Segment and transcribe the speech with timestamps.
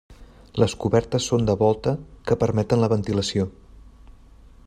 [0.61, 1.93] Les cobertes són de volta
[2.31, 3.49] que permeten la ventilació.